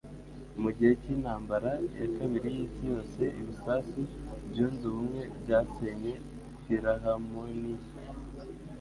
Mu 0.61 0.69
gihe 0.77 0.91
cy'Intambara 1.01 1.71
ya 1.99 2.07
Kabiri 2.15 2.47
y'Isi 2.55 2.81
Yose, 2.91 3.21
ibisasu 3.41 3.99
byunze 4.49 4.81
ubumwe 4.91 5.21
byasenye 5.41 6.13
Philharmonie, 6.63 7.79